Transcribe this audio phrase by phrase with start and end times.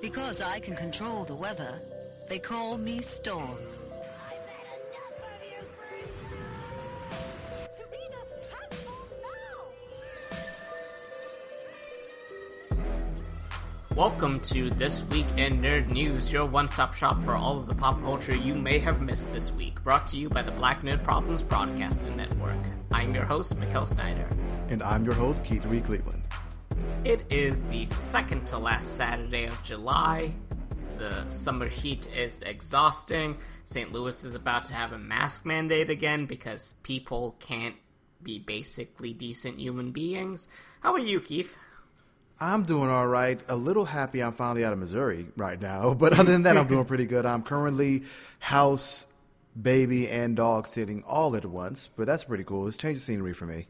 [0.00, 1.74] Because I can control the weather,
[2.30, 3.50] they call me Storm.
[3.50, 6.16] I've had enough of your first.
[7.76, 8.16] Serena,
[8.48, 9.10] transform
[12.70, 13.94] now!
[13.94, 17.74] Welcome to This Week in Nerd News, your one stop shop for all of the
[17.74, 19.84] pop culture you may have missed this week.
[19.84, 22.56] Brought to you by the Black Nerd Problems Broadcasting Network.
[22.90, 24.34] I'm your host, Mikkel Snyder.
[24.70, 26.22] And I'm your host, Keith Reed Cleveland.
[27.04, 30.34] It is the second to last Saturday of July.
[30.98, 33.38] The summer heat is exhausting.
[33.64, 33.90] St.
[33.90, 37.76] Louis is about to have a mask mandate again because people can't
[38.22, 40.46] be basically decent human beings.
[40.80, 41.56] How are you, Keith?
[42.38, 43.40] I'm doing all right.
[43.48, 46.68] A little happy I'm finally out of Missouri right now, but other than that, I'm
[46.68, 47.24] doing pretty good.
[47.24, 48.02] I'm currently
[48.40, 49.06] house,
[49.60, 52.68] baby, and dog sitting all at once, but that's pretty cool.
[52.68, 53.68] It's change of scenery for me.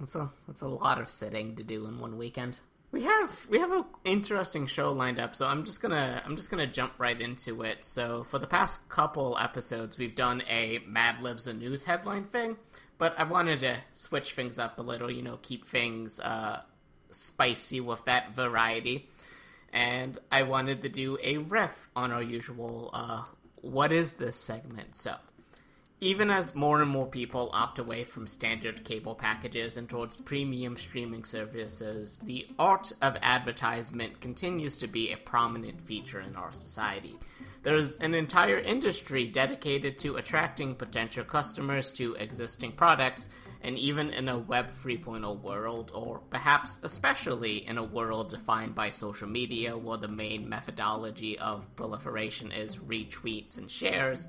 [0.00, 2.58] That's a that's a lot of sitting to do in one weekend.
[2.92, 6.50] We have we have an interesting show lined up, so I'm just gonna I'm just
[6.50, 7.86] gonna jump right into it.
[7.86, 12.58] So for the past couple episodes, we've done a Mad Libs a news headline thing,
[12.98, 15.10] but I wanted to switch things up a little.
[15.10, 16.60] You know, keep things uh,
[17.08, 19.08] spicy with that variety,
[19.72, 23.24] and I wanted to do a riff on our usual uh,
[23.62, 24.96] "What is this?" segment.
[24.96, 25.14] So
[26.02, 30.76] even as more and more people opt away from standard cable packages and towards premium
[30.76, 37.14] streaming services, the art of advertisement continues to be a prominent feature in our society.
[37.62, 43.28] There's an entire industry dedicated to attracting potential customers to existing products,
[43.60, 48.90] and even in a Web 3.0 world, or perhaps especially in a world defined by
[48.90, 54.26] social media where the main methodology of proliferation is retweets and shares,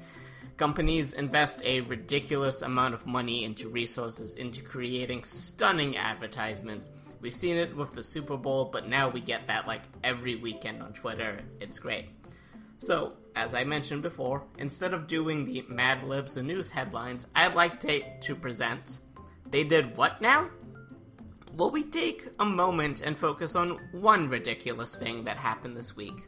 [0.58, 6.90] companies invest a ridiculous amount of money into resources into creating stunning advertisements.
[7.22, 10.82] We've seen it with the Super Bowl, but now we get that like every weekend
[10.82, 11.38] on Twitter.
[11.60, 12.10] It's great.
[12.80, 17.56] So, as I mentioned before, instead of doing the Mad Libs and news headlines, I'd
[17.56, 19.00] like to, to present
[19.50, 20.50] They Did What Now?
[21.56, 26.28] Will we take a moment and focus on one ridiculous thing that happened this week?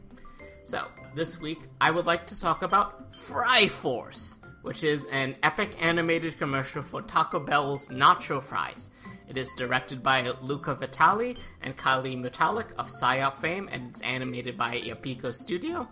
[0.66, 5.76] So, this week I would like to talk about Fry Force, which is an epic
[5.80, 8.90] animated commercial for Taco Bell's nacho fries.
[9.28, 14.56] It is directed by Luca Vitali and Kylie Mutalik of PsyOp fame, and it's animated
[14.56, 15.88] by Yapico Studio.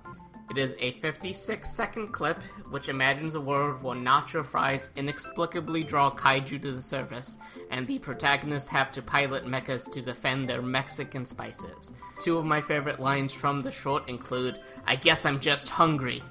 [0.51, 2.39] It is a 56 second clip
[2.71, 7.39] which imagines a world where nacho fries inexplicably draw kaiju to the surface,
[7.71, 11.93] and the protagonists have to pilot mechas to defend their Mexican spices.
[12.21, 16.23] Two of my favorite lines from the short include I guess I'm just hungry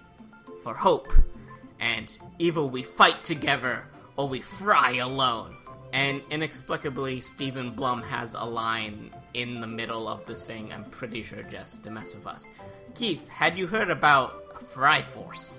[0.61, 1.11] for hope,
[1.79, 3.85] and either we fight together
[4.15, 5.57] or we fry alone.
[5.91, 11.21] And inexplicably, Stephen Blum has a line in the middle of this thing, I'm pretty
[11.21, 12.49] sure just to mess with us.
[12.95, 15.57] Keith, had you heard about Fry Force?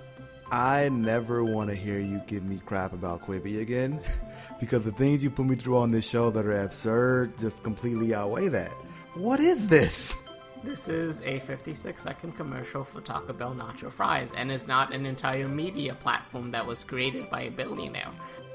[0.53, 4.01] I never want to hear you give me crap about Quibi again,
[4.61, 8.15] because the things you put me through on this show that are absurd just completely
[8.15, 8.73] outweigh that.
[9.15, 10.17] What is this?
[10.63, 15.05] This is a 56 second commercial for Taco Bell Nacho Fries and is not an
[15.05, 18.11] entire media platform that was created by a billionaire.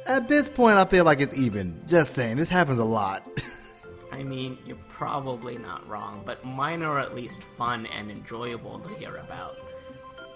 [0.08, 1.80] At this point, I feel like it's even.
[1.86, 3.28] Just saying, this happens a lot.
[4.12, 8.90] I mean, you're probably not wrong, but mine are at least fun and enjoyable to
[8.96, 9.58] hear about.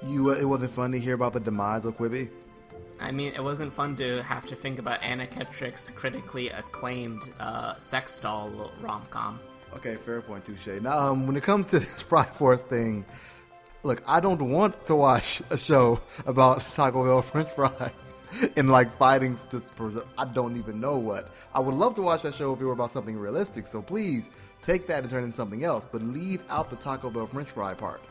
[0.05, 2.29] you, uh, it wasn't fun to hear about the demise of Quibi.
[2.99, 7.75] I mean, it wasn't fun to have to think about Anna Kendrick's critically acclaimed uh,
[7.77, 9.39] sex doll rom com.
[9.75, 10.67] Okay, fair point, touche.
[10.81, 13.05] Now, um, when it comes to this Fry Force thing,
[13.83, 17.91] look, I don't want to watch a show about Taco Bell French fries
[18.57, 20.01] and like fighting this person.
[20.17, 21.33] I don't even know what.
[21.53, 23.67] I would love to watch that show if it were about something realistic.
[23.67, 27.09] So please take that and turn it into something else, but leave out the Taco
[27.09, 28.01] Bell French fry part.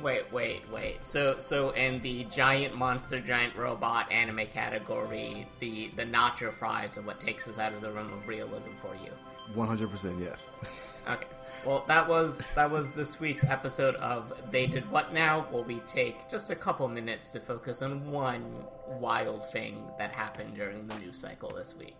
[0.00, 1.04] Wait, wait, wait.
[1.04, 7.02] So, so in the giant monster, giant robot anime category, the the nacho fries are
[7.02, 9.10] what takes us out of the realm of realism for you.
[9.54, 10.50] 100% yes.
[11.08, 11.26] Okay.
[11.64, 15.78] Well, that was that was this week's episode of They Did What Now, where we
[15.80, 18.64] take just a couple minutes to focus on one
[18.98, 21.96] wild thing that happened during the news cycle this week.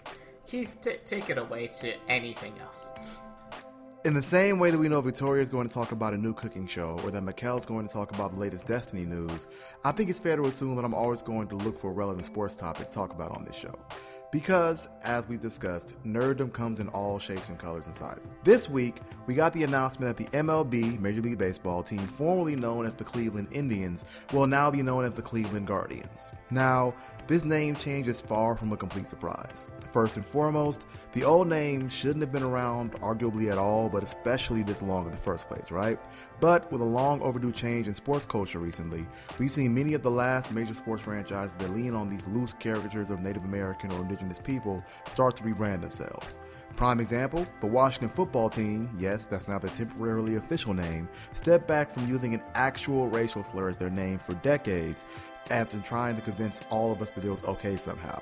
[0.47, 2.89] Keith, t- take it away to anything else.
[4.05, 6.67] In the same way that we know Victoria's going to talk about a new cooking
[6.67, 9.47] show, or that Mikkel's going to talk about the latest Destiny news,
[9.85, 12.25] I think it's fair to assume that I'm always going to look for a relevant
[12.25, 13.79] sports topic to talk about on this show.
[14.33, 18.27] Because, as we've discussed, nerddom comes in all shapes and colors and sizes.
[18.45, 22.87] This week, we got the announcement that the MLB, Major League Baseball team, formerly known
[22.87, 26.31] as the Cleveland Indians, will now be known as the Cleveland Guardians.
[26.51, 26.95] Now,
[27.27, 29.69] this name change is far from a complete surprise.
[29.93, 34.63] First and foremost, the old name shouldn't have been around arguably at all, but especially
[34.63, 36.01] this long in the first place, right?
[36.41, 39.07] But with a long overdue change in sports culture recently,
[39.39, 43.11] we've seen many of the last major sports franchises that lean on these loose caricatures
[43.11, 46.39] of Native American or indigenous people start to rebrand themselves.
[46.77, 51.91] Prime example, the Washington football team, yes, that's now the temporarily official name, stepped back
[51.91, 55.05] from using an actual racial slur as their name for decades
[55.51, 58.21] after trying to convince all of us that it was okay somehow.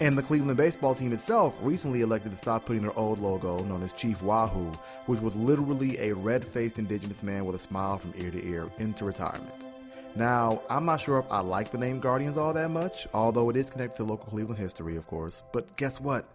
[0.00, 3.82] And the Cleveland baseball team itself recently elected to stop putting their old logo, known
[3.82, 4.72] as Chief Wahoo,
[5.06, 8.68] which was literally a red faced indigenous man with a smile from ear to ear,
[8.78, 9.71] into retirement.
[10.14, 13.56] Now, I'm not sure if I like the name Guardians all that much, although it
[13.56, 15.42] is connected to local Cleveland history, of course.
[15.52, 16.28] But guess what?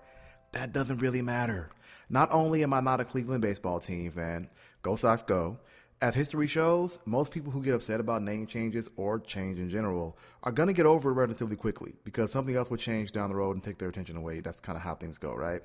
[0.53, 1.69] That doesn't really matter.
[2.09, 4.50] Not only am I not a Cleveland baseball team fan,
[4.81, 5.59] go Sox go,
[6.01, 10.18] as history shows, most people who get upset about name changes or change in general
[10.44, 13.35] are going to get over it relatively quickly because something else will change down the
[13.35, 14.39] road and take their attention away.
[14.39, 15.62] That's kind of how things go, right?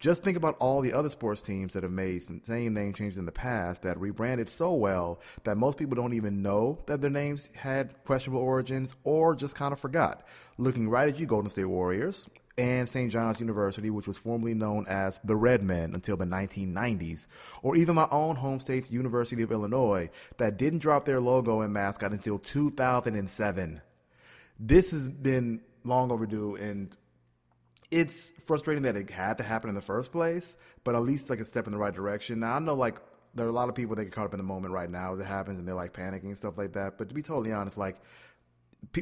[0.00, 3.18] Just think about all the other sports teams that have made some same name changes
[3.18, 7.10] in the past that rebranded so well that most people don't even know that their
[7.10, 10.26] names had questionable origins or just kind of forgot.
[10.56, 12.26] Looking right at you, Golden State Warriors,
[12.56, 13.12] and St.
[13.12, 17.26] John's University, which was formerly known as the Redmen until the 1990s,
[17.62, 20.08] or even my own home state's University of Illinois,
[20.38, 23.82] that didn't drop their logo and mascot until 2007.
[24.58, 26.96] This has been long overdue, and
[27.90, 31.40] it's frustrating that it had to happen in the first place, but at least like
[31.40, 32.40] a step in the right direction.
[32.40, 32.98] Now, I know like
[33.34, 35.14] there are a lot of people that get caught up in the moment right now
[35.14, 37.52] as it happens and they're like panicking and stuff like that, but to be totally
[37.52, 38.00] honest, like,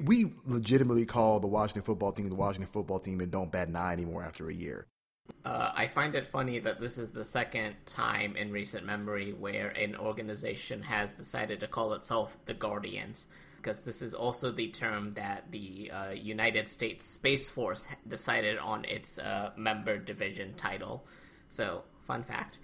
[0.03, 3.77] we legitimately call the Washington football team the Washington football team and don't bat an
[3.77, 4.87] eye anymore after a year.
[5.45, 9.69] Uh, I find it funny that this is the second time in recent memory where
[9.69, 15.15] an organization has decided to call itself the Guardians, because this is also the term
[15.15, 21.07] that the uh, United States Space Force decided on its uh, member division title.
[21.49, 22.59] So, fun fact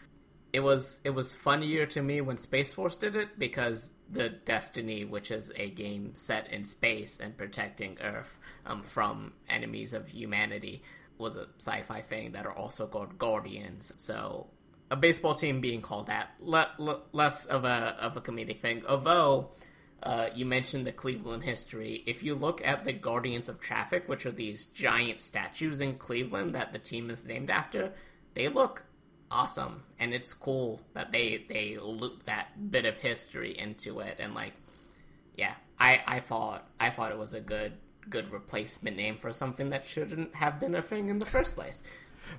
[0.55, 5.05] it was it was funnier to me when Space Force did it because the Destiny,
[5.05, 10.81] which is a game set in space and protecting Earth um, from enemies of humanity,
[11.19, 13.93] was a sci-fi thing that are also called Guardians.
[13.97, 14.47] So
[14.93, 18.85] a baseball team being called that le- le- less of a of a comedic thing.
[18.89, 19.51] Although
[20.05, 24.27] uh, you mentioned the Cleveland history, if you look at the Guardians of Traffic, which
[24.27, 27.93] are these giant statues in Cleveland that the team is named after,
[28.35, 28.83] they look
[29.31, 29.83] awesome.
[29.99, 34.17] And it's cool that they they loop that bit of history into it.
[34.21, 34.53] And like
[35.37, 37.73] yeah i i thought i thought it was a good
[38.09, 41.83] good replacement name for something that shouldn't have been a thing in the first place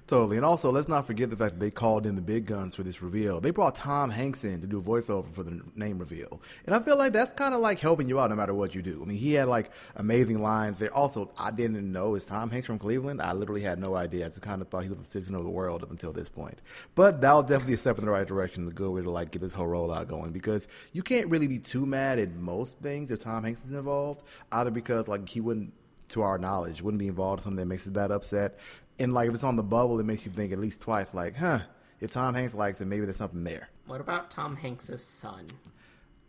[0.08, 0.38] Totally.
[0.38, 2.84] And also, let's not forget the fact that they called in the big guns for
[2.84, 3.42] this reveal.
[3.42, 6.42] They brought Tom Hanks in to do a voiceover for the name reveal.
[6.66, 8.82] And I feel like that's kind of like helping you out no matter what you
[8.82, 9.02] do.
[9.02, 10.94] I mean, he had like amazing lines there.
[10.94, 13.22] Also, I didn't know is Tom Hanks from Cleveland.
[13.22, 14.26] I literally had no idea.
[14.26, 16.30] I just kind of thought he was a citizen of the world up until this
[16.30, 16.60] point.
[16.94, 19.32] But that was definitely a step in the right direction, a good way to like
[19.32, 23.12] get this whole rollout going because you can't really be too mad at most things
[23.12, 25.74] if Tom Hanks is involved, either because like he wouldn't
[26.10, 28.60] to our knowledge, wouldn't be involved in something that makes us that upset
[29.00, 31.14] and like if it's on the bubble, it makes you think at least twice.
[31.14, 31.60] Like, huh?
[32.00, 33.70] If Tom Hanks likes it, maybe there's something there.
[33.88, 35.46] What about Tom Hanks' son?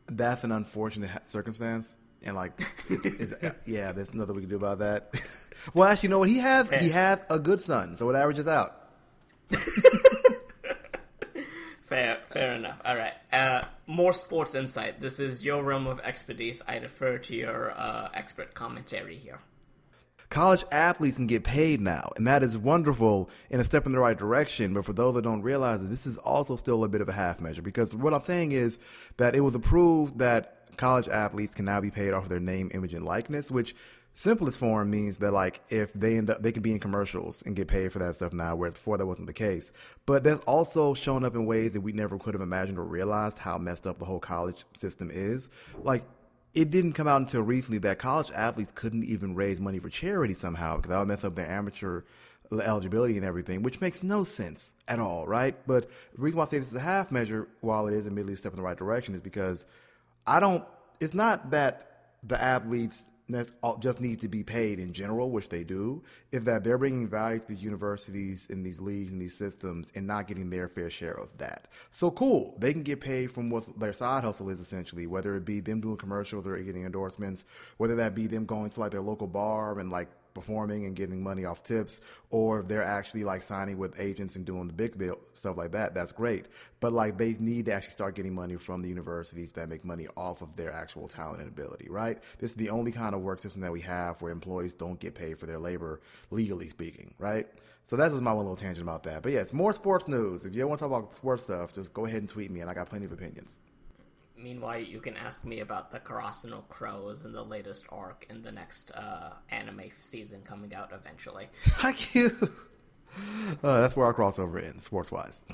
[0.06, 2.52] That's an unfortunate circumstance, and like,
[2.88, 3.34] it's, it's,
[3.66, 5.14] yeah, there's nothing we can do about that.
[5.74, 6.28] well, actually, you know what?
[6.28, 8.90] He has he has a good son, so it averages out.
[11.86, 12.80] fair, fair enough.
[12.84, 13.14] All right.
[13.32, 15.00] Uh, more sports insight.
[15.00, 16.62] This is your realm of expertise.
[16.66, 19.40] I defer to your uh, expert commentary here
[20.36, 23.98] college athletes can get paid now, and that is wonderful and a step in the
[23.98, 24.74] right direction.
[24.74, 27.12] But for those that don't realize it, this is also still a bit of a
[27.12, 28.78] half measure because what I'm saying is
[29.16, 32.70] that it was approved that college athletes can now be paid off of their name,
[32.74, 33.74] image, and likeness, which
[34.12, 37.56] simplest form means that like if they end up they can be in commercials and
[37.56, 39.72] get paid for that stuff now whereas before that wasn't the case
[40.06, 43.38] but that's also shown up in ways that we never could have imagined or realized
[43.38, 45.50] how messed up the whole college system is
[45.82, 46.02] like
[46.56, 50.32] it didn't come out until recently that college athletes couldn't even raise money for charity
[50.32, 52.02] somehow because that would mess up their amateur
[52.50, 55.54] eligibility and everything, which makes no sense at all, right?
[55.66, 58.32] But the reason why I say this is a half measure, while it is admittedly
[58.32, 59.66] a step in the right direction, is because
[60.26, 60.64] I don't.
[60.98, 63.04] It's not that the athletes
[63.80, 67.40] just need to be paid in general, which they do, is that they're bringing value
[67.40, 71.14] to these universities and these leagues and these systems and not getting their fair share
[71.14, 71.68] of that.
[71.90, 75.44] So cool, they can get paid from what their side hustle is essentially, whether it
[75.44, 77.44] be them doing commercials or getting endorsements,
[77.78, 81.20] whether that be them going to like their local bar and like performing and getting
[81.22, 82.00] money off tips,
[82.30, 85.72] or if they're actually like signing with agents and doing the big bill stuff like
[85.72, 86.46] that, that's great.
[86.80, 90.06] But like they need to actually start getting money from the universities that make money
[90.16, 92.18] off of their actual talent and ability, right?
[92.38, 95.14] This is the only kind of work system that we have where employees don't get
[95.14, 96.00] paid for their labor,
[96.30, 97.48] legally speaking, right?
[97.82, 99.22] So that's just my one little tangent about that.
[99.22, 100.44] But yes, more sports news.
[100.44, 102.68] If you want to talk about sports stuff, just go ahead and tweet me, and
[102.68, 103.58] I got plenty of opinions.
[104.38, 108.52] Meanwhile, you can ask me about the Karasuno Crows and the latest arc in the
[108.52, 111.48] next uh, anime season coming out eventually.
[111.64, 112.30] Thank you.
[113.62, 115.46] Uh, that's where our crossover ends, sports wise.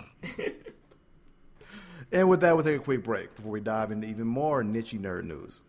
[2.11, 4.93] and with that, we'll take a quick break before we dive into even more niche
[4.93, 5.63] nerd news.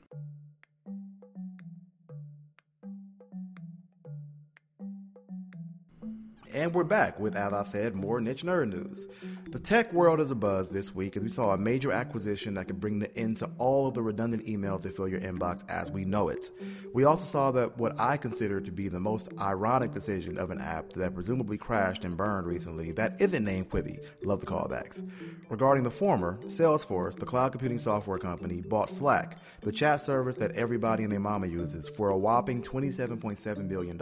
[6.54, 9.08] And we're back with, as I said, more niche nerd news.
[9.50, 12.80] The tech world is abuzz this week as we saw a major acquisition that could
[12.80, 16.06] bring the end to all of the redundant emails that fill your inbox as we
[16.06, 16.52] know it.
[16.94, 20.62] We also saw that what I consider to be the most ironic decision of an
[20.62, 23.98] app that presumably crashed and burned recently that isn't named Quibi.
[24.24, 25.04] Love the callbacks.
[25.50, 30.52] Regarding the former, Salesforce, the cloud computing software company, bought Slack, the chat service that
[30.52, 34.00] everybody and their mama uses, for a whopping $27.7 billion.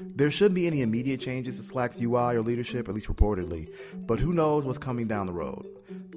[0.00, 4.32] There shouldn't be any immediate changes Slack's UI or leadership, at least reportedly, but who
[4.32, 5.66] knows what's coming down the road.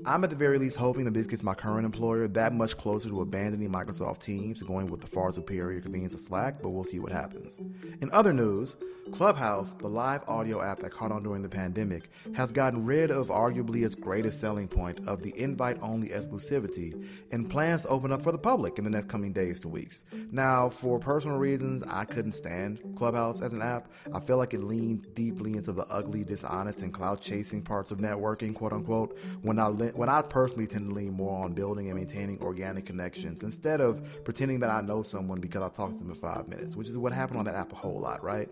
[0.08, 3.10] I'm at the very least hoping that this gets my current employer that much closer
[3.10, 6.84] to abandoning Microsoft Teams and going with the far superior convenience of Slack, but we'll
[6.84, 7.58] see what happens.
[8.02, 8.78] In other news,
[9.12, 13.28] Clubhouse, the live audio app that caught on during the pandemic, has gotten rid of
[13.28, 18.22] arguably its greatest selling point of the invite only exclusivity and plans to open up
[18.22, 20.04] for the public in the next coming days to weeks.
[20.32, 23.92] Now, for personal reasons, I couldn't stand Clubhouse as an app.
[24.14, 28.00] I feel like it leaned deeply into the ugly, dishonest, and clout chasing parts of
[28.00, 31.96] networking, quote unquote, when I when I personally tend to lean more on building and
[31.96, 36.10] maintaining organic connections instead of pretending that I know someone because I talked to them
[36.10, 38.50] in five minutes, which is what happened on that app a whole lot, right?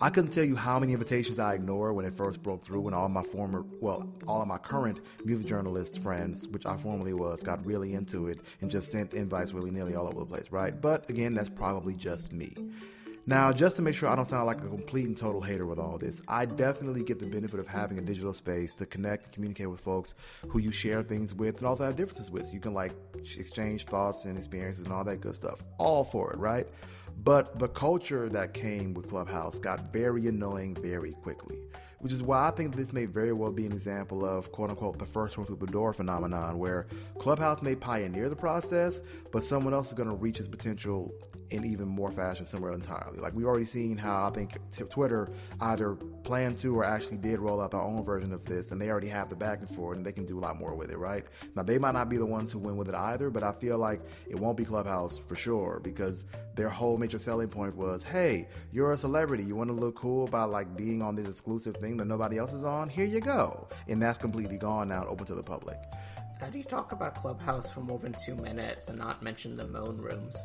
[0.00, 2.94] I couldn't tell you how many invitations I ignored when it first broke through and
[2.94, 7.42] all my former, well, all of my current music journalist friends, which I formerly was,
[7.42, 10.78] got really into it and just sent invites willy nilly all over the place, right?
[10.78, 12.52] But again, that's probably just me.
[13.24, 15.78] Now, just to make sure I don't sound like a complete and total hater with
[15.78, 19.32] all this, I definitely get the benefit of having a digital space to connect and
[19.32, 20.16] communicate with folks
[20.48, 22.46] who you share things with and also have differences with.
[22.46, 22.92] So you can like
[23.38, 25.62] exchange thoughts and experiences and all that good stuff.
[25.78, 26.66] All for it, right?
[27.22, 31.58] But the culture that came with Clubhouse got very annoying very quickly,
[32.00, 34.98] which is why I think this may very well be an example of quote unquote
[34.98, 36.86] the first one through the door phenomenon, where
[37.20, 39.00] Clubhouse may pioneer the process,
[39.30, 41.14] but someone else is going to reach its potential
[41.52, 43.18] in even more fashion somewhere entirely.
[43.18, 45.28] Like we've already seen how I think t- Twitter
[45.60, 45.94] either
[46.24, 49.08] planned to or actually did roll out their own version of this, and they already
[49.08, 51.24] have the backing for it, and they can do a lot more with it, right?
[51.54, 53.78] Now they might not be the ones who win with it either, but I feel
[53.78, 58.48] like it won't be Clubhouse for sure because their whole major selling point was, hey,
[58.72, 61.98] you're a celebrity, you want to look cool by like being on this exclusive thing
[61.98, 62.88] that nobody else is on.
[62.88, 65.76] Here you go, and that's completely gone now, open to the public.
[66.40, 69.68] How do you talk about Clubhouse for more than two minutes and not mention the
[69.68, 70.36] moan rooms?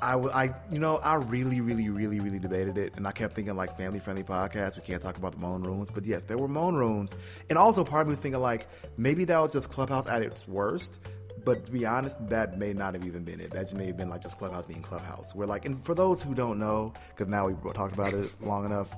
[0.00, 3.56] I, I, you know, I really, really, really, really debated it, and I kept thinking
[3.56, 4.76] like family friendly podcast.
[4.76, 7.14] We can't talk about the moan rooms, but yes, there were moan rooms,
[7.50, 10.46] and also part of me was thinking like maybe that was just Clubhouse at its
[10.46, 11.00] worst.
[11.44, 13.50] But to be honest, that may not have even been it.
[13.52, 15.34] That may have been like just Clubhouse being Clubhouse.
[15.34, 18.64] We're like, and for those who don't know, because now we've talked about it long
[18.64, 18.94] enough,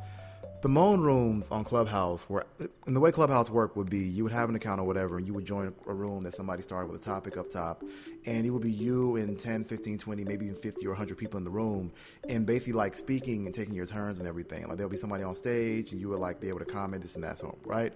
[0.62, 2.46] the moan rooms on Clubhouse were,
[2.86, 5.26] and the way Clubhouse worked would be you would have an account or whatever, and
[5.26, 7.82] you would join a room that somebody started with a topic up top,
[8.26, 11.38] and it would be you and 10, 15, 20, maybe even 50 or 100 people
[11.38, 11.92] in the room,
[12.28, 14.66] and basically like speaking and taking your turns and everything.
[14.68, 17.14] Like there'll be somebody on stage, and you would like be able to comment this
[17.14, 17.94] and that, so right?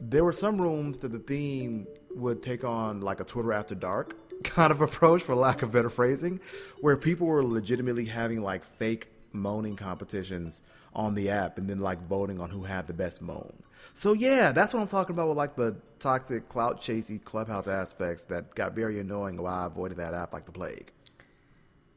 [0.00, 4.16] There were some rooms that the theme would take on like a Twitter after dark
[4.42, 6.40] kind of approach, for lack of better phrasing,
[6.80, 10.62] where people were legitimately having like fake moaning competitions
[10.94, 13.62] on the app and then like voting on who had the best moan.
[13.94, 18.24] So yeah, that's what I'm talking about with like the toxic clout chasey clubhouse aspects
[18.24, 20.92] that got very annoying why I avoided that app like the plague.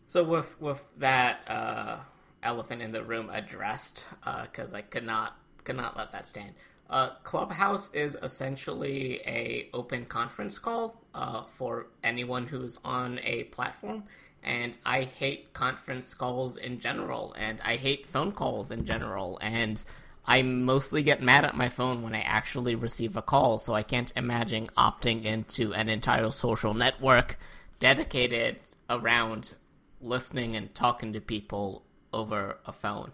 [0.07, 1.97] So with with that uh,
[2.43, 4.05] elephant in the room addressed,
[4.43, 6.53] because I could not could not let that stand.
[6.89, 14.03] Uh, Clubhouse is essentially a open conference call uh, for anyone who's on a platform,
[14.43, 19.83] and I hate conference calls in general, and I hate phone calls in general, and
[20.25, 23.83] I mostly get mad at my phone when I actually receive a call, so I
[23.83, 27.37] can't imagine opting into an entire social network
[27.79, 28.59] dedicated
[28.89, 29.55] around
[30.01, 31.83] listening and talking to people
[32.13, 33.11] over a phone.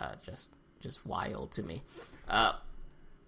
[0.00, 0.50] Uh, just,
[0.80, 1.82] just wild to me.
[2.28, 2.52] Uh,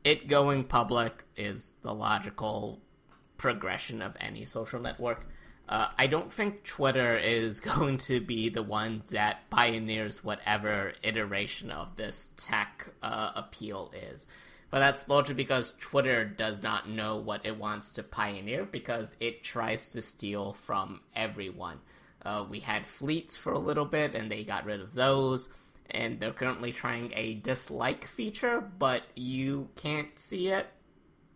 [0.03, 2.81] it going public is the logical
[3.39, 5.27] progression of any social network.
[5.69, 11.71] Uh, I don't think Twitter is going to be the one that pioneers whatever iteration
[11.71, 14.27] of this tech uh, appeal is.
[14.71, 19.45] But that's largely because Twitter does not know what it wants to pioneer because it
[19.45, 21.79] tries to steal from everyone.
[22.25, 25.49] Uh, we had fleets for a little bit and they got rid of those.
[25.91, 30.67] And they're currently trying a dislike feature, but you can't see it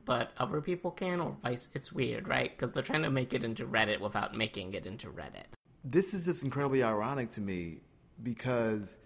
[0.09, 1.69] but other people can, or vice.
[1.75, 2.51] It's weird, right?
[2.51, 5.45] Because they're trying to make it into Reddit without making it into Reddit.
[5.85, 7.83] This is just incredibly ironic to me
[8.23, 9.01] because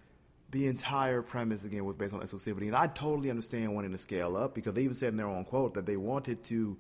[0.53, 4.37] the entire premise again was based on exclusivity, and I totally understand wanting to scale
[4.37, 6.79] up because they even said in their own quote that they wanted to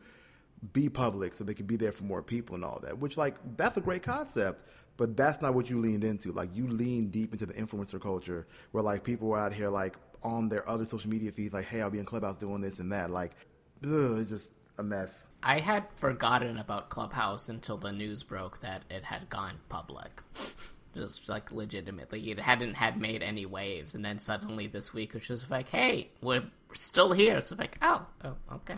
[0.72, 2.96] be public so they could be there for more people and all that.
[2.96, 4.62] Which, like, that's a great concept,
[4.98, 6.30] but that's not what you leaned into.
[6.30, 9.96] Like, you leaned deep into the influencer culture, where like people were out here like
[10.22, 12.92] on their other social media feeds, like, "Hey, I'll be in Clubhouse doing this and
[12.92, 13.32] that." Like,
[13.84, 15.26] ugh, it's just a mess.
[15.42, 20.22] I had forgotten about Clubhouse until the news broke that it had gone public.
[20.94, 25.20] Just like legitimately, it hadn't had made any waves, and then suddenly this week it
[25.20, 28.76] was just like, "Hey, we're still here." So like, oh, oh, okay.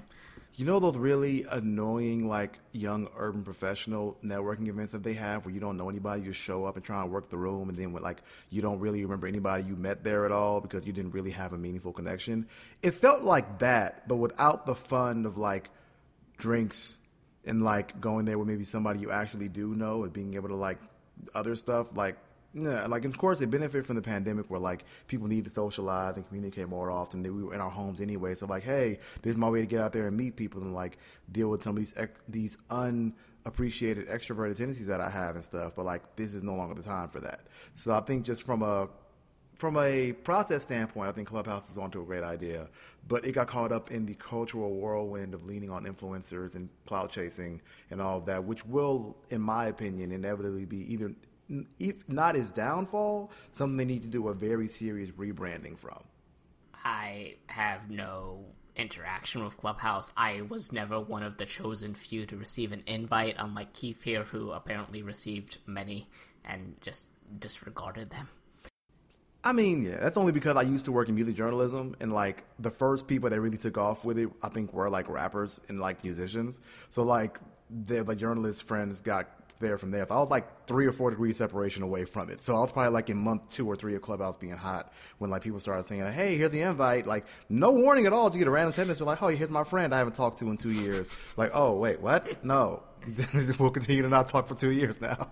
[0.56, 5.52] You know those really annoying, like young urban professional networking events that they have, where
[5.52, 7.76] you don't know anybody, you just show up and try and work the room, and
[7.76, 10.92] then with, like you don't really remember anybody you met there at all because you
[10.92, 12.46] didn't really have a meaningful connection.
[12.82, 15.70] It felt like that, but without the fun of like
[16.37, 16.99] drinks
[17.44, 20.56] and like going there with maybe somebody you actually do know and being able to
[20.56, 20.78] like
[21.34, 22.16] other stuff like
[22.54, 26.16] yeah, like of course they benefit from the pandemic where like people need to socialize
[26.16, 27.23] and communicate more often.
[27.23, 29.80] We were in our homes anyway, so like, hey, this is my way to get
[29.80, 30.99] out there and meet people and like
[31.32, 35.73] deal with some of these ex- these unappreciated extroverted tendencies that I have and stuff.
[35.75, 37.40] But like, this is no longer the time for that.
[37.75, 38.88] So I think just from a
[39.56, 42.68] from a process standpoint, I think Clubhouse is onto a great idea,
[43.08, 47.11] but it got caught up in the cultural whirlwind of leaning on influencers and clout
[47.11, 51.12] chasing and all of that, which will, in my opinion, inevitably be either
[51.78, 56.02] if not his downfall, something they need to do a very serious rebranding from.
[56.84, 58.44] I have no
[58.76, 60.12] interaction with Clubhouse.
[60.16, 64.24] I was never one of the chosen few to receive an invite, unlike Keith here,
[64.24, 66.08] who apparently received many
[66.44, 67.08] and just
[67.38, 68.28] disregarded them.
[69.46, 72.44] I mean, yeah, that's only because I used to work in music journalism, and like
[72.58, 75.80] the first people that really took off with it, I think, were like rappers and
[75.80, 76.60] like musicians.
[76.88, 77.38] So like
[77.70, 79.28] the like journalist friends got
[79.61, 80.11] there from there.
[80.11, 82.40] I was like three or four degrees separation away from it.
[82.40, 85.31] So I was probably like in month two or three of Clubhouse being hot when
[85.31, 88.31] like people started saying, "Hey, here's the invite." Like no warning at all.
[88.33, 88.98] You get a random sentence.
[88.98, 91.74] You're like, "Oh, here's my friend I haven't talked to in two years." Like, oh
[91.74, 92.44] wait, what?
[92.44, 92.83] No,
[93.59, 95.28] we'll continue to not talk for two years now.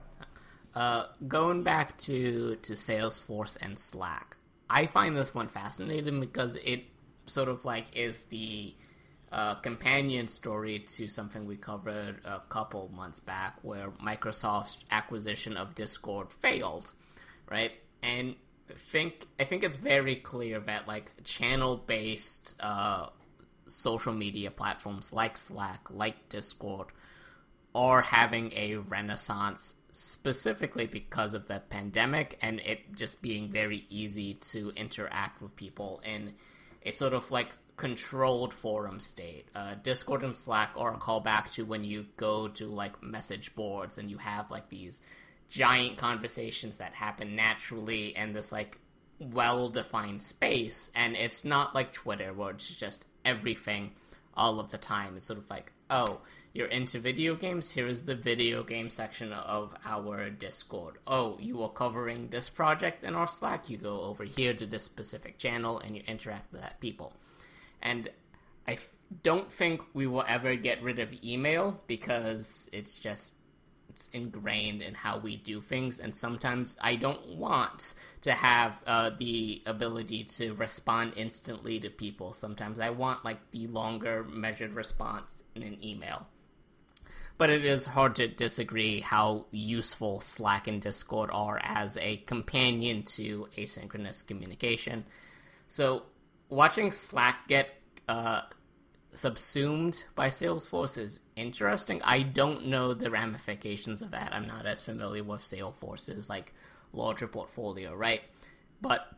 [0.75, 4.37] Uh, going back to to Salesforce and Slack,
[4.71, 6.85] I find this one fascinating because it
[7.27, 8.75] sort of like is the
[9.33, 15.75] uh, companion story to something we covered a couple months back, where Microsoft's acquisition of
[15.75, 16.93] Discord failed,
[17.49, 17.73] right?
[18.03, 18.37] And
[18.77, 23.07] think I think it's very clear that like channel based uh,
[23.67, 26.89] social media platforms like Slack, like Discord,
[27.75, 34.35] are having a renaissance specifically because of the pandemic and it just being very easy
[34.35, 36.33] to interact with people in
[36.85, 39.49] a sort of like controlled forum state.
[39.55, 43.99] Uh, Discord and Slack are a callback to when you go to like message boards
[43.99, 45.01] and you have like these
[45.49, 48.79] giant conversations that happen naturally in this like
[49.19, 50.91] well defined space.
[50.95, 53.93] And it's not like Twitter where it's just everything
[54.35, 55.17] all of the time.
[55.17, 56.21] It's sort of like, oh,
[56.55, 57.71] you're into video games?
[57.71, 60.99] Here is the video game section of our Discord.
[61.07, 63.71] Oh, you are covering this project in our Slack?
[63.71, 67.15] You go over here to this specific channel and you interact with that people
[67.83, 68.09] and
[68.67, 68.93] I f-
[69.23, 73.37] don't think we will ever get rid of email because it's just
[73.89, 75.99] it's ingrained in how we do things.
[75.99, 82.33] And sometimes i don't want to have uh, the ability to respond instantly to people.
[82.33, 86.27] Sometimes i want like the longer measured response in an email.
[87.39, 93.03] But it is hard to disagree how useful slack and discord are as a companion
[93.17, 95.05] to asynchronous communication.
[95.69, 96.05] So
[96.53, 97.71] watching Slack get
[98.07, 98.43] uh,
[99.15, 102.03] subsumed by Salesforce is interesting.
[102.05, 104.35] I don't know the ramifications of that.
[104.35, 106.53] I'm not as familiar with Salesforce's like
[106.93, 108.21] larger portfolio, right?
[108.83, 109.09] But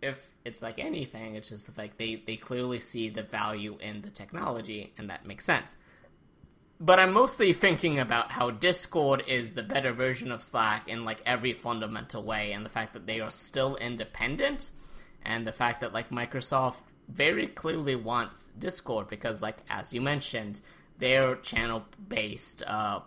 [0.00, 4.10] if it's like anything, it's just like they, they clearly see the value in the
[4.10, 5.74] technology, and that makes sense.
[6.80, 11.22] But I'm mostly thinking about how Discord is the better version of Slack in like
[11.26, 14.70] every fundamental way, and the fact that they are still independent
[15.24, 16.76] and the fact that like Microsoft
[17.08, 20.60] very clearly wants Discord because like as you mentioned,
[20.98, 23.00] their channel based uh,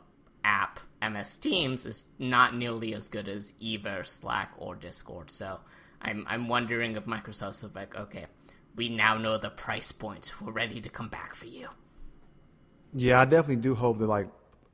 [0.44, 5.32] app, MS Teams, is not nearly as good as either Slack or Discord.
[5.32, 5.60] So
[6.02, 8.26] I'm I'm wondering if Microsoft's like, okay,
[8.76, 10.34] we now know the price point.
[10.42, 11.70] We're ready to come back for you.
[12.94, 14.30] Yeah, I definitely do hope that like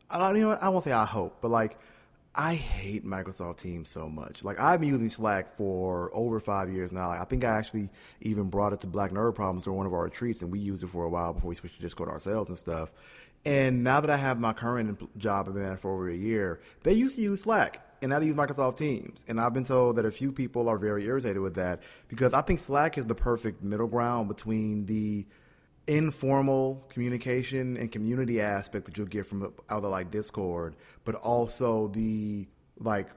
[0.10, 1.78] I don't you know I won't say I hope, but like
[2.36, 4.44] I hate Microsoft Teams so much.
[4.44, 7.10] Like I've been using Slack for over five years now.
[7.10, 7.90] Like, I think I actually
[8.22, 10.84] even brought it to Black Nerd Problems during one of our retreats, and we used
[10.84, 12.94] it for a while before we switched to Discord ourselves and stuff.
[13.46, 16.60] And now that I have my current job, I've been at for over a year.
[16.82, 19.24] They used to use Slack, and now they use Microsoft Teams.
[19.28, 22.42] And I've been told that a few people are very irritated with that because I
[22.42, 25.28] think Slack is the perfect middle ground between the
[25.88, 32.48] informal communication and community aspect that you'll get from other like Discord, but also the
[32.80, 33.10] like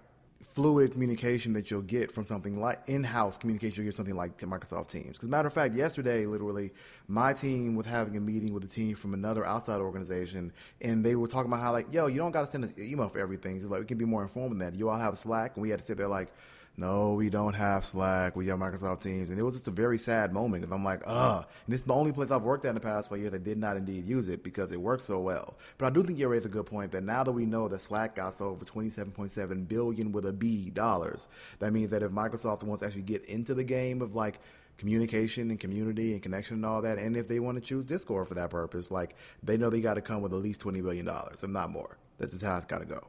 [0.43, 4.89] fluid communication that you'll get from something like in-house communication you'll get something like Microsoft
[4.89, 5.13] Teams.
[5.13, 6.73] Because matter of fact, yesterday, literally,
[7.09, 11.15] my team was having a meeting with a team from another outside organization, and they
[11.15, 13.19] were talking about how like, yo, you don't got to send us an email for
[13.19, 13.59] everything.
[13.59, 14.75] Just like we can be more informed than that.
[14.75, 16.33] You all have Slack, and we had to sit there like
[16.79, 18.37] no, we don't have Slack.
[18.37, 19.31] We have Microsoft Teams.
[19.31, 21.47] And it was just a very sad moment because I'm like, ugh.
[21.65, 23.57] And is the only place I've worked at in the past four years that did
[23.57, 25.57] not indeed use it because it works so well.
[25.79, 27.81] But I do think you raised a good point that now that we know that
[27.81, 31.29] Slack got sold for 27.7 billion with a B dollars,
[31.61, 34.39] that means that if Microsoft wants to actually get into the game of like
[34.77, 38.29] communication and community and connection and all that, and if they want to choose Discord
[38.29, 41.09] for that purpose, like they know they got to come with at least $20 billion,
[41.33, 41.97] if not more.
[42.19, 43.03] That's just how it's got to go.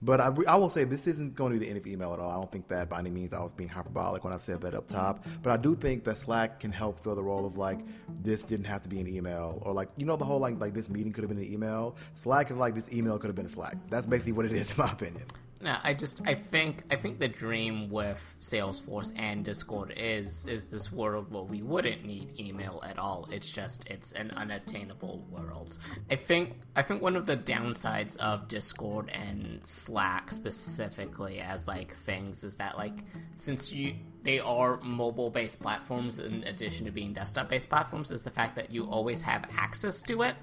[0.00, 2.20] But I, I, will say this isn't going to be the end of email at
[2.20, 2.30] all.
[2.30, 4.74] I don't think that by any means I was being hyperbolic when I said that
[4.74, 5.26] up top.
[5.42, 7.80] But I do think that Slack can help fill the role of like
[8.22, 10.72] this didn't have to be an email or like you know the whole like like
[10.72, 11.96] this meeting could have been an email.
[12.22, 13.76] Slack is like this email could have been a Slack.
[13.90, 15.24] That's basically what it is, in my opinion.
[15.60, 20.66] No, I just I think I think the dream with Salesforce and Discord is is
[20.66, 23.28] this world where we wouldn't need email at all.
[23.32, 25.76] It's just it's an unattainable world.
[26.10, 31.96] I think I think one of the downsides of Discord and Slack specifically as like
[31.96, 33.02] things is that like
[33.34, 38.22] since you they are mobile based platforms in addition to being desktop based platforms is
[38.22, 40.36] the fact that you always have access to it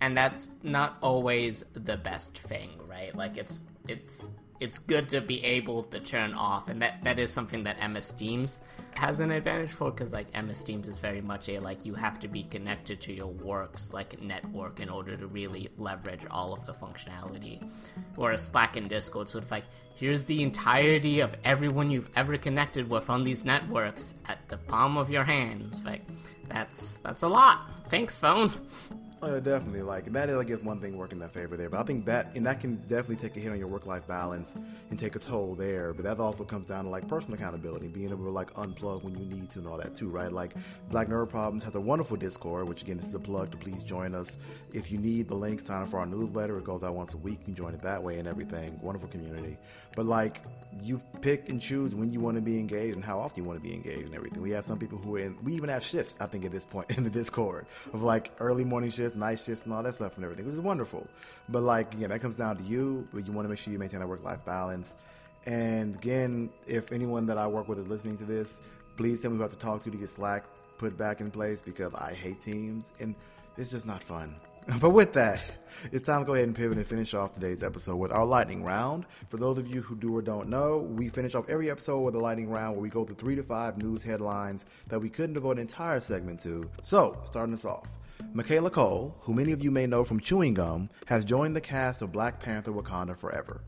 [0.00, 3.14] and that's not always the best thing, right?
[3.14, 7.32] Like it's it's it's good to be able to turn off, and that that is
[7.32, 8.60] something that MS Teams
[8.96, 12.20] has an advantage for because like MS Teams is very much a like you have
[12.20, 16.64] to be connected to your works like network in order to really leverage all of
[16.66, 17.60] the functionality.
[18.14, 19.64] Whereas Slack and Discord sort of like
[19.94, 24.96] here's the entirety of everyone you've ever connected with on these networks at the palm
[24.96, 25.80] of your hands.
[25.84, 26.02] Like
[26.48, 27.68] that's that's a lot.
[27.88, 28.52] Thanks, phone.
[29.26, 29.80] Oh, definitely.
[29.80, 31.70] Like that, I guess one thing working in that favor there.
[31.70, 34.54] But I think that and that can definitely take a hit on your work-life balance
[34.90, 35.94] and take a toll there.
[35.94, 39.16] But that also comes down to like personal accountability, being able to like unplug when
[39.16, 40.30] you need to and all that too, right?
[40.30, 40.52] Like
[40.90, 43.82] Black Nerd Problems has a wonderful Discord, which again, this is a plug to please
[43.82, 44.36] join us.
[44.74, 46.58] If you need the link, sign up for our newsletter.
[46.58, 47.38] It goes out once a week.
[47.40, 48.78] You can join it that way and everything.
[48.82, 49.56] Wonderful community.
[49.96, 50.42] But like
[50.82, 53.62] you pick and choose when you want to be engaged and how often you want
[53.62, 54.42] to be engaged and everything.
[54.42, 56.64] We have some people who are in, we even have shifts, I think, at this
[56.64, 60.16] point in the Discord of like early morning shifts, night shifts, and all that stuff
[60.16, 61.06] and everything, which is wonderful.
[61.48, 63.78] But like, again, that comes down to you, but you want to make sure you
[63.78, 64.96] maintain a work life balance.
[65.46, 68.60] And again, if anyone that I work with is listening to this,
[68.96, 70.44] please tell me about to talk to to get Slack
[70.78, 73.14] put back in place because I hate Teams and
[73.56, 74.36] it's just not fun.
[74.80, 75.56] But with that,
[75.92, 78.64] it's time to go ahead and pivot and finish off today's episode with our lightning
[78.64, 79.04] round.
[79.28, 82.14] For those of you who do or don't know, we finish off every episode with
[82.14, 85.34] a lightning round where we go through three to five news headlines that we couldn't
[85.34, 86.70] devote an entire segment to.
[86.82, 87.86] So, starting us off.
[88.36, 92.02] Michaela Coel, who many of you may know from Chewing Gum, has joined the cast
[92.02, 93.60] of Black Panther Wakanda Forever.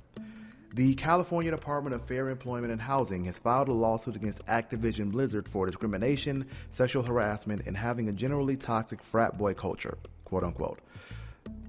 [0.74, 5.46] The California Department of Fair Employment and Housing has filed a lawsuit against Activision Blizzard
[5.46, 10.80] for discrimination, sexual harassment, and having a generally toxic frat boy culture, quote unquote.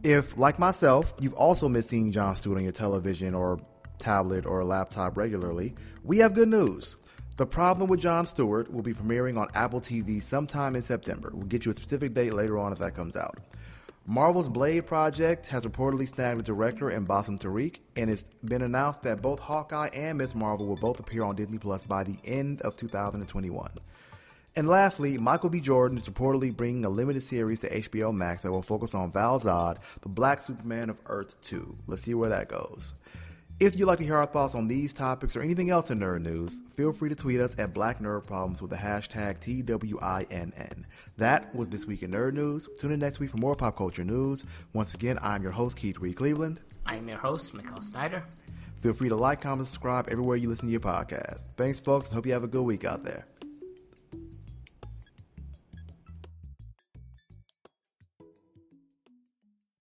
[0.01, 3.59] If, like myself, you've also missed seeing Jon Stewart on your television or
[3.99, 6.97] tablet or laptop regularly, we have good news.
[7.37, 11.29] The Problem with Jon Stewart will be premiering on Apple TV sometime in September.
[11.31, 13.37] We'll get you a specific date later on if that comes out.
[14.07, 19.03] Marvel's Blade project has reportedly snagged the director and Bassam Tariq, and it's been announced
[19.03, 22.61] that both Hawkeye and Miss Marvel will both appear on Disney Plus by the end
[22.61, 23.69] of 2021.
[24.55, 25.61] And lastly, Michael B.
[25.61, 29.39] Jordan is reportedly bringing a limited series to HBO Max that will focus on Val
[29.39, 31.77] Zod, the Black Superman of Earth 2.
[31.85, 32.95] Let's see where that goes.
[33.59, 36.21] If you'd like to hear our thoughts on these topics or anything else in nerd
[36.21, 40.85] news, feel free to tweet us at Black Nerd Problems with the hashtag TWINN.
[41.17, 42.69] That was This Week in Nerd News.
[42.79, 44.45] Tune in next week for more pop culture news.
[44.73, 46.59] Once again, I'm your host, Keith Reed Cleveland.
[46.85, 48.23] I'm your host, Mikkel Snyder.
[48.81, 51.45] Feel free to like, comment, subscribe everywhere you listen to your podcast.
[51.55, 53.25] Thanks, folks, and hope you have a good week out there.